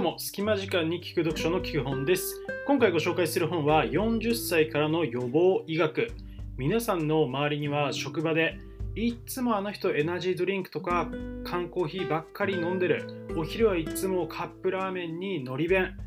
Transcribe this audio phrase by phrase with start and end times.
[0.00, 2.42] ども、隙間時間に聞く読書の聞く本です。
[2.66, 6.10] 今回ご紹介する本は40歳からの予防医学。
[6.56, 8.56] 皆さんの周りには職場で
[8.94, 11.10] いつもあの人エナジードリンクとか
[11.44, 13.26] 缶コーヒーばっかり飲んでる。
[13.36, 15.98] お昼はいつもカップラーメンにのり弁。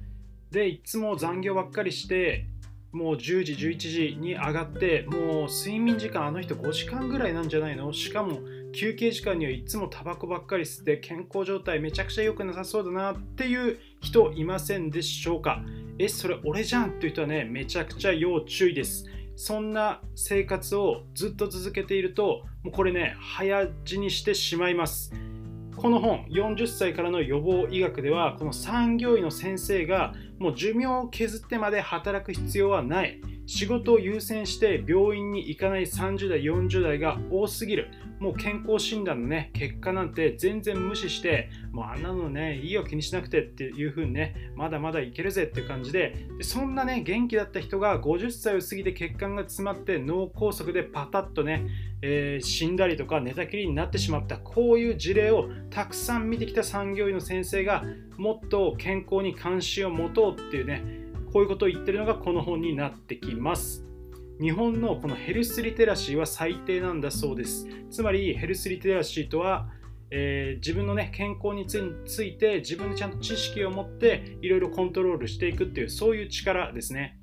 [0.49, 2.47] で、いつも残業ばっかりして、
[2.91, 7.93] もう10時、11時に上がって、もう睡眠時間あの人5時間ぐらいなんじゃないの？
[7.93, 8.39] しかも
[8.73, 15.63] 休憩時間にはいつもタバコばっかり吸って健康状態めちゃくちゃ良くなさそうだなっていう人いませんでしょうか？
[15.99, 19.05] え、それ俺じゃんっていう人はね、めちゃくちゃ要注意です。
[19.35, 25.13] そんな生活をずっと続けていると、もうこれね、早死にしてしまいます。
[25.75, 33.21] この本、40歳からの予防医学では、この産業医の先生がもう寿命を削ってまで働く必要はない。
[33.45, 37.89] 仕事を優先して病院に行かない30代、40代が多すぎる。
[38.23, 51.67] もう健康診断のね、結果なんて全然無視して、もうあんなのね、いいよ気にしなくてっていう風にね、まだまだいけるぜっていう感じで、でそんなね、元気だった人が50歳を過ぎて血管が詰まって脳梗塞でパタッとね、
[52.01, 57.83] えー、死んだりとか寝たきりになってしまった、こういう事例をたくさん見てきた産業医の先生が
[58.15, 60.81] もっと健康に関心を持とうっていうね、
[61.33, 63.85] こういうことを言ってるのがこの本になってきます。
[64.41, 67.67] 日本のこのヘルスリテラシーは最低なんだそうです。
[67.91, 69.69] つまりヘルスリテラシーとは、
[70.09, 77.19] えー、自分の、ね、健康について自分でちゃんと知識を持っていろいろコントロールしていくっていうそういう力ですね。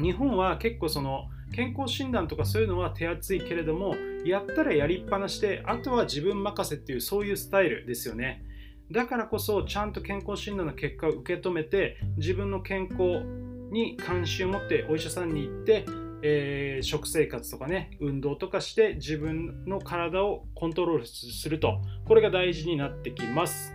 [0.00, 8.44] 日本は結構その健康診断とかそういうのは手厚いけれどもやったらやりっぱなしであとは自分任せっていうそういうスタイルですよね。
[8.90, 13.24] だからこそちゃんと健康診断の結果を受け止めて自分の健康
[13.70, 15.84] に関心を持ってお医者さんに行って、
[16.22, 23.74] えー、食生活とかね運動とかして自分の体をコントロールするとこれが大事になってきます。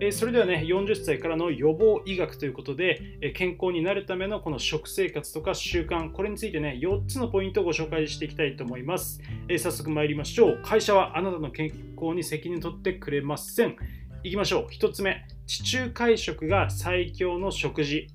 [0.00, 9.20] えそれではね、40歳からの予防医学ということで、え健康になるためのこの食生活とか習慣、これについてね、4つのポイントをご紹介していきたいと思います。
[9.48, 10.60] え早速参りましょう。
[10.62, 13.76] 会社はあなたの健康に責任を取ってくれません。
[14.22, 14.66] いきましょう。
[14.72, 18.06] 1つ目、地中海食が最強の食事。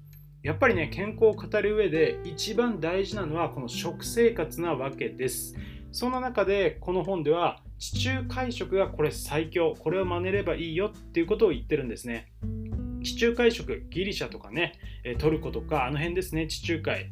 [0.43, 5.55] やっぱりね、健康を語る上で一番大事なのはこの食生活なわけです。
[5.93, 12.33] そんな中で、この本では地中海食がこれ最強、これを真似ればいいよっていうことを言ってるんですね。
[13.03, 14.73] 地中海食、ギリシャとかね、
[15.17, 17.09] トルコとか、あの辺ですね、地中海。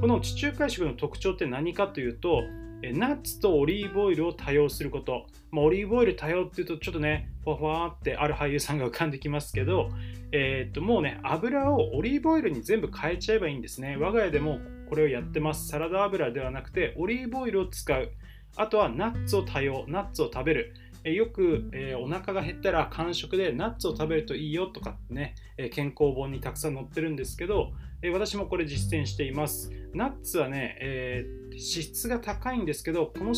[0.00, 2.42] この地中海食の特徴って何かというと、
[2.90, 5.26] ナッツとオリーブオイルを多用すること。
[5.52, 9.90] まあ、オリーブオイル多用っていうとちょっとね、ふわふわってある俳優さんが浮かんできますけど、
[10.32, 13.96] えー、っともうね、油をオリーブオイルに全部変えちゃえばいいんですね。
[13.96, 15.68] 我が家でもこれをやってます。
[15.68, 18.10] サラダ油ではなくてオリーブオイルを使う。
[18.56, 20.74] あとはナッツを多用、ナッツを食べる。
[21.10, 29.70] よく、えー、お腹が減ったら間食でナッツを食べるといいよとかってね、え健康本にたくさん載ってるんですけど、え私もこれ実践しています。
[29.94, 33.36] ナッツはね、えー、脂質が高いんですけど、この脂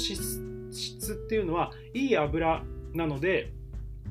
[0.71, 3.53] 質っていうのはいい油なので、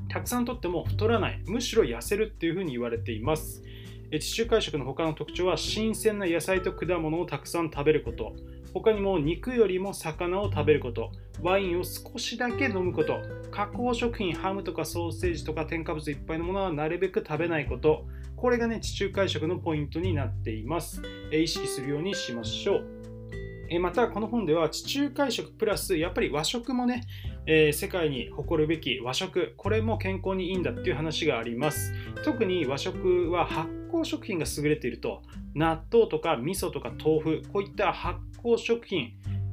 [0.08, 3.62] たくさんとっても太らない、むしろ痩せるっていうふうに言われています。
[4.10, 8.34] 地中海食の他の特徴は新鮮な野菜と果物をたくさん食べること
[8.74, 11.12] 他にも肉よりも魚を食べること。
[11.40, 13.20] ワインを少しだけ飲むこと。
[13.52, 18.04] 加工食品ハムとかソーセージとか添加物いっぱいのものはなるべく食べないこと。
[18.36, 21.00] これがね地中海食のポイントになっています。
[21.32, 23.80] 意識するようにしましょう。
[23.80, 27.02] またこの本では地中海食プラスやっぱり和食もね、
[27.46, 29.54] えー、世界に誇るべき和食。
[29.56, 31.92] これも健康にいいんだっていう話があります。
[32.24, 35.22] 特に和食は発酵食品が優れていると
[35.54, 39.12] 納豆とか味噌とか豆腐こういった発酵食品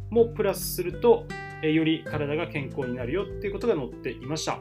[0.10, 1.26] もプラスすると、
[1.62, 4.60] より体が健康になるよっていうことが載っていました。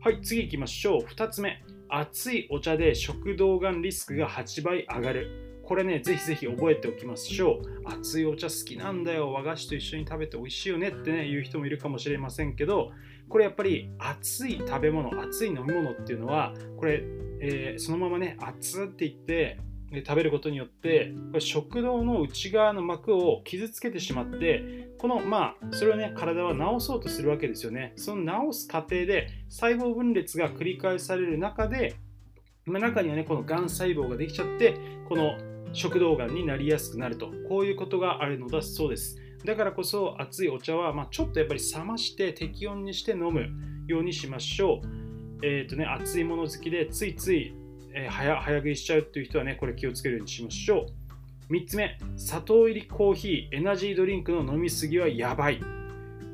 [0.00, 1.02] はい次いきましょう。
[1.02, 1.62] 2つ目。
[1.90, 5.49] 熱いお茶で食道がんリスクが8倍上がる。
[5.70, 7.88] これね、ぜひぜひ覚えておきましょう。
[7.88, 9.32] 熱いお茶好きなんだよ。
[9.32, 12.90] 和菓子と一緒に食べて美味しいよねってね、言う人もいるかもしれませんけど、
[13.28, 17.04] これやっぱり熱い食べ物、熱い飲み物っていうのは、これ、
[17.38, 19.60] えー、そのままね、熱って言って、
[20.04, 31.96] 食べることによってこれ食道の内側の膜を傷つけてしまってこのまあそれをね体は治そうとするわけですよねその治す過程で細胞分裂が繰り返される中で
[32.66, 34.76] 中にはねこのがん細胞ができちゃって
[35.08, 35.36] この
[35.72, 37.32] 食道がんになりやすくなると。
[37.48, 39.18] こういうことがあるのだそうです。
[39.44, 43.48] だからこそ熱いお茶は、まあ、ちょっとやっぱり冷まして適温にして飲む
[43.86, 45.46] ようにしましょう。
[45.46, 47.54] えっ、ー、とね熱いもの好きでついつい、
[47.94, 50.86] えー、早早食いしちゃうっていう人はねこれ気をつけるようにしましょ
[51.48, 51.52] う。
[51.52, 53.56] 3つ目砂糖入りコーヒー。
[53.56, 55.60] エナジードリンクの飲みすぎはやばい。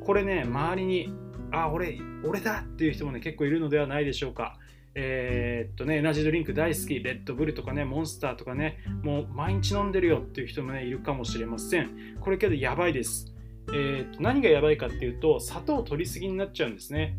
[0.05, 1.13] これね周りに
[1.53, 4.59] あ俺俺だっていう人もね結構いるのではないでしょうか。
[4.99, 12.17] えー、っとね、エナジードリンク大好き、レッドブルとかね、モンスターとかね、もう毎日飲んでるよっていう人もね、いるかもしれません。
[12.19, 13.35] これけどやばいです。
[13.75, 17.19] えー、っと何がやばいかっていうと、砂糖取りすぎになっちゃうんですね。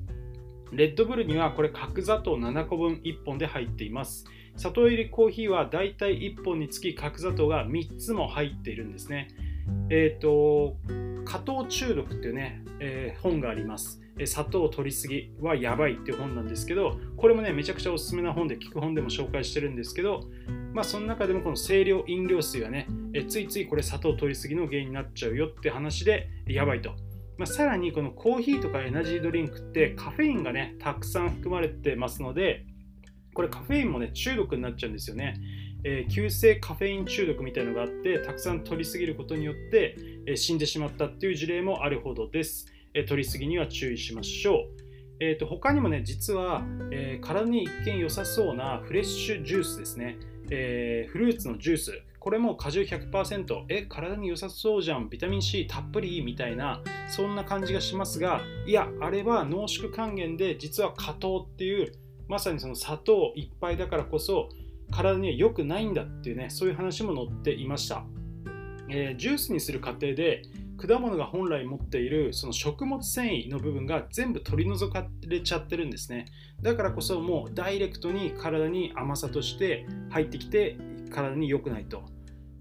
[0.71, 4.25] レッドブルにはこれ角砂糖7個分1本で入っています。
[4.55, 9.27] 砂糖入りコーヒーはだいたい1本につき角砂糖が3つも入っているんですね。
[9.91, 10.77] えっ、と、
[11.25, 14.01] 加糖中毒っていうね、えー、本があります。
[14.25, 20.21] 砂糖を取りすぎはやばいっていう本なんですけど、これもね、めちゃくちゃおすすめな本で、聞く本でも紹介してるんですけど、
[20.73, 26.91] まあ、その中でもこの清涼飲料水はね、えついついこれ砂糖取りすぎの原因になっちゃうよって話で、やばいと。
[27.37, 32.65] まあ、さらにこのコーヒーとかエナジードリンクってカフェインがね、たくさん含まれてますので、
[33.33, 35.35] これカフェインもね、中毒になっちゃうんですよね。
[35.83, 42.65] えー、急性カフェイン中毒みたいのがあってたくさん取りすぎることによって、えー、死んでしまったっていう事例もあるほどです、
[42.97, 44.57] えー、取りすぎには注意しましょう。
[45.19, 50.17] えーと、他にもね実は、え体に一見良さそうなフレッシュジュースですね、
[50.51, 52.01] えフルーツのジュース。
[52.19, 55.09] これも果汁100%え体に良さそうじゃん。
[55.09, 61.93] ビタミン C たっぷりみたいなそんな感じがしますがいやあれは濃縮還元で実は果糖っていう
[62.27, 64.49] まさにその砂糖いっぱいだからこそ
[64.91, 68.03] 体には良くないんだっていうねそういう話も載っていました、
[68.89, 70.41] えー、ジュースにする過程で
[70.77, 76.27] 果物が本来持っているその食物繊維の部分が全部取り除かれちゃってるんですね。
[76.61, 80.77] だからこそもうダイレクトに体に甘さとして入ってきて
[81.09, 82.03] 体に良くないと。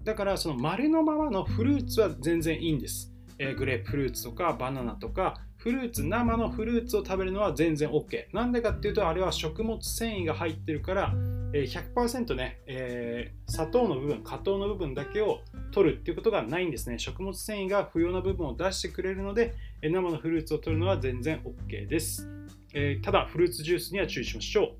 [0.07, 11.13] だからその丸のままのフルーツは全然いいんです、えー、グレープフルーツとかバナナとかフルーツ生のフルーツを食べるのは全然 OK なんでかっていうとあれは食物繊維が入ってるから
[11.51, 15.39] 100%ね、えー、砂糖の部分、果糖の部分だけを
[15.71, 16.99] 取るっていうことがないんですね。
[16.99, 22.29] 食物繊維が不要な部分を出してくれるので、生のフルーツを取るのは全然 OK です。
[22.73, 24.75] えー、ただ、フルーツジュースには注意しましょ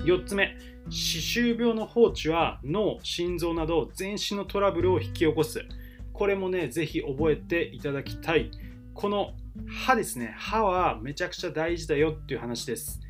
[0.00, 0.02] う。
[0.04, 0.56] 4つ目、
[0.88, 5.64] 歯周病の放置は脳、心臓など全身のトラブルを引き起こす。
[6.12, 8.50] これもね、ぜひ覚えていただきたい。
[8.94, 9.34] この
[9.68, 13.00] 歯ですね、歯はめちゃくちゃ大事だよっていう話です。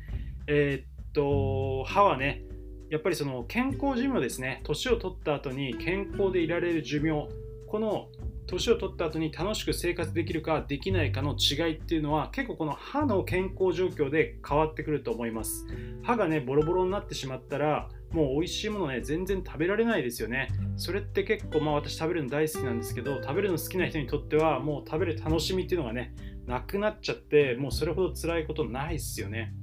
[0.47, 2.43] えー、っと、歯はね、
[2.89, 4.61] やっぱりその健康寿命ですね。
[4.63, 7.29] 年を取った後に健康でいられる寿命。
[7.67, 8.07] この
[8.47, 15.67] 年を取った後に楽しく生活できるかできないかの違いっていうのは結構この歯の健康状況で変わってくると思います。
[16.01, 20.47] 歯がねボロボロになってしまったらもう美味しいものね全然食べられないですよね。
[20.77, 26.15] それって結構まあ私食べるの大好きなんですけど食べるの好きな人にとってはもう食べる楽しみっていうのがね
[26.47, 29.53] なくなっちゃってもうそれほど辛いことないですよね。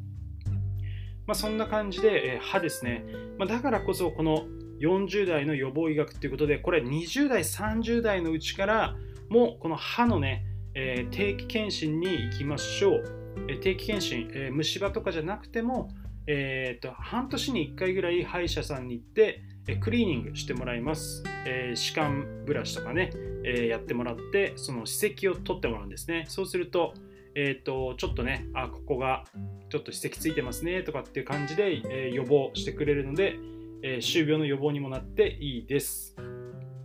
[1.27, 3.05] まあ、そんな感じで、え、歯ですね、
[3.39, 4.47] まあ、だからこそこの
[4.81, 8.97] 40代の予防医学ということでこれ20代30代のうちから
[9.29, 10.45] もうこの歯のね、
[10.75, 13.05] えー、定期検診に行きましょう、
[13.49, 15.89] えー、定期検診、え虫歯とかじゃなくても、
[16.27, 19.43] えーと、半年に1回ぐらい歯医者さんに行って
[19.81, 23.11] クリーニングしてもらいます、え歯間ブラシとかね、
[23.45, 26.25] えやってもらってその歯石を取ってもらうんですね。
[26.29, 26.95] そうすると
[27.39, 29.25] えーと、ちょっとねあここが
[29.69, 33.39] ちょっと歯石ついてますねとかっていう感じで、え、予防してくれるので、
[33.83, 36.17] えー、歯周病の予防にもなっていいです。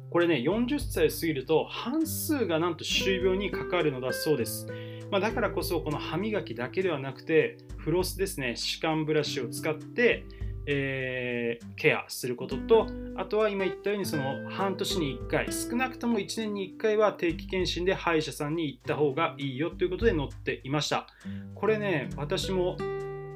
[0.10, 4.68] これね40歳過ぎると半数がなんと歯周病にかかるのだそうです。
[5.10, 10.26] まあ、だからこそこの歯磨きだけではなくてフロスですね歯間ブラシを使って、
[10.65, 21.07] えー、ケアすることとあとは今言ったようにその半年に1回少なくとも1年に1回は定期検診で歯医者さんに行った方がいいよということで載っていました。
[21.56, 22.77] これね私も、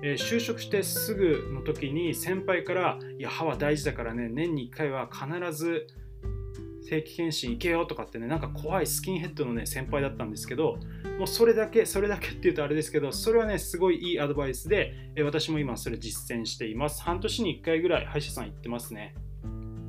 [0.01, 5.87] え、就職してすぐの時に先輩から「いや歯は大事だからね年に1回は必ず
[6.85, 10.77] 定期検診行けよとかってねなんか怖いスキンヘッドのね先輩だったんですけど
[11.17, 17.01] もうそれだけそれだけっていうとあれですけどそれはねすごいいいアドバイスで、え私も今それ実践しています。
[17.01, 19.15] 半年に1回ぐらい歯医者さん行ってますね。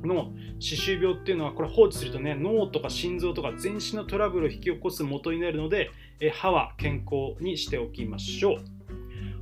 [0.03, 8.76] の歯周病っていうのはこれ放置するとね脳とか心臓とか全身のトラブルを引き起こす元になるので、え歯は健康にしておきましょう。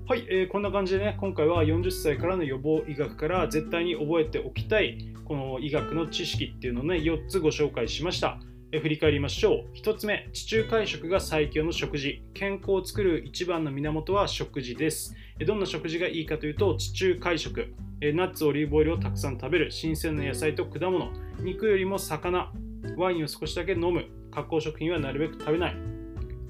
[0.08, 8.38] はい、えー、こんな感じでね、今回は40歳からの予防医学から絶対に覚えておきたい、この医学の知識っていうのをね、4つご紹介しました。
[8.72, 9.76] え振り返りましょう。
[9.76, 12.22] 1つ目、地中海食が最強の食事。
[12.36, 15.16] 健康を作る一番の源は食事です。
[15.40, 17.74] えどんな食事がいいかというと、地中海食。
[18.00, 19.72] えナッツ、オリーブオイルをたくさん食べる。
[19.72, 21.12] 新鮮な野菜と果物。
[21.40, 22.52] 肉よりも魚。
[22.96, 24.06] ワインを少しだけ飲む。
[24.30, 25.76] 加工食品はなるべく食べない。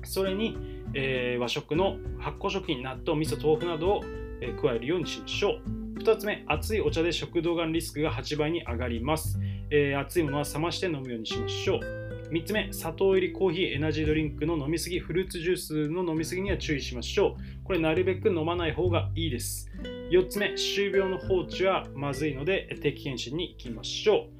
[0.03, 4.01] それに、えー、和食の発酵食品、納豆、味噌、豆腐などを、
[4.41, 5.59] えー、加えるようにしましょ
[5.95, 5.99] う。
[5.99, 9.39] 2つ目、熱いお茶で食道がんリスクが8倍に上がります。
[9.69, 12.05] えー、熱いものは冷まして飲むようにしましょう。
[12.31, 17.63] 3つ目、砂糖入りコーヒー、エナジードリンクの飲みすぎ、フルーツジュースの飲みすぎには注意しましょう。
[17.63, 19.71] これなるべく飲まない方がいいです。
[20.11, 24.34] 4つ目、歯周病の放置はまずいので定期検診に行きましょう。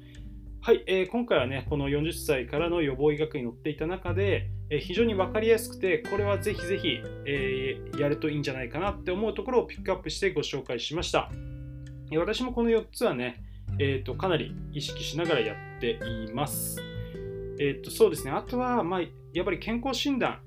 [0.66, 11.30] はい、えー、今回はね、この40歳からの予防医学に載っていた中で、えー、非常に分かりやすくて、これはぜひぜひ、えー、やるといいんじゃないかなって思うところをピックアップしてご紹介しました。
[12.10, 13.44] え私もこの4つはね、
[13.78, 16.82] えーと、かなり意識しながらやっています。
[17.60, 19.00] えーと、そうですね、あとは、まあ、
[19.34, 20.40] やっぱり健康診断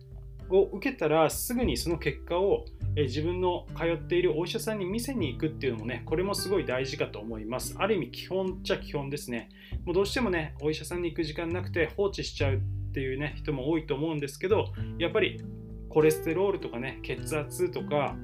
[0.50, 2.66] を受けたらすぐにその結果を
[2.96, 7.76] え自分の通っているお医者さんに見せに行くっていうのもね、これもすごい大事かと思います。
[7.78, 9.50] ある意味基本っちゃ基本ですね。
[9.86, 12.60] もうどうしてもね、お医者さんに行く時間なくて放置しちゃうっ
[12.94, 15.42] ていうね、人も多いと思うんですけど、やっぱり
[15.90, 18.16] コレステロールとかね、血圧とか、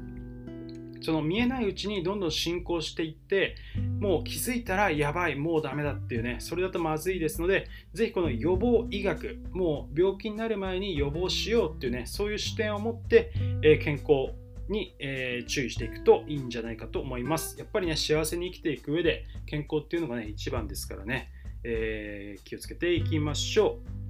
[1.01, 3.55] その見えないうちにどんどん進行していって
[3.99, 14.33] もう気づいたらやばいもうダメだっていうねそれだとまずいですのでぜひこの予防医学もう病気になる前に予防しようっていうねそういう視点を持って、え、健康
[14.69, 17.57] に、え、注意していくといいんじゃないかと思います。
[17.59, 21.31] やっぱりね、幸せに生きていく上で健康っていうのがね、一番ですからね、
[21.63, 24.04] えー、気をつけていきましょう。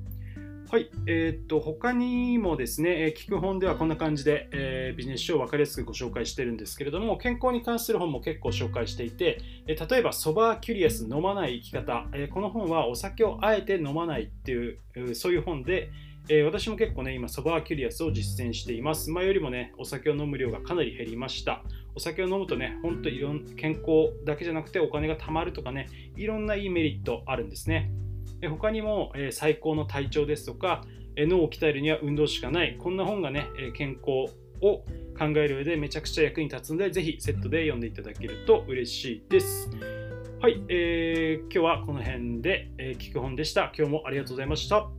[0.76, 15.92] はい、えー、っと他にもですねえ、聞く本ではこんな感じで、えー、ビジネス書を分かりやすくご紹介してるんですけれども、健康に関する本も結構紹介していて、え例えば、ソバーキュリアス飲まない生き方、えこの本はお酒をあえて飲まないっていう、そういう本で、
[16.28, 19.12] え、私も結構ね、今、ソバーキュリアスを実践しています。
[19.12, 21.64] 前よりもね、お酒を飲む量がかなり減りました。
[21.96, 27.92] お酒を飲むとね、ほんといろん健康だけじゃなくてお金が貯まるとかね、いろんないいメリットあるんですね。
[28.42, 30.84] 他にも、え、最高の体調ですとか、
[31.16, 34.84] え、脳を鍛えるには運動しかない、こんな本がね、え健康を
[35.18, 39.70] 考える上でめちゃくちゃ役に立つので、ぜひセットで読んでいただけると嬉しいです。
[40.42, 43.72] はい、えー、今日はこの辺で、え、聞く本でした。
[43.78, 44.95] 今日もありがとうございました。